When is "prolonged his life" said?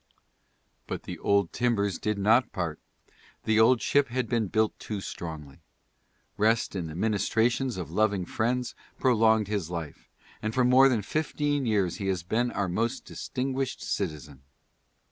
8.97-10.09